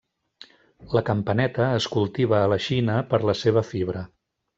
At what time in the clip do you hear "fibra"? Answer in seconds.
3.73-4.03